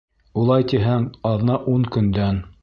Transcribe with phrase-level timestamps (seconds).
[0.43, 2.43] Улай тиһәң, аҙна-ун көндән...